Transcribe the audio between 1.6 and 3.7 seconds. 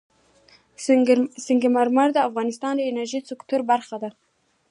مرمر د افغانستان د انرژۍ سکتور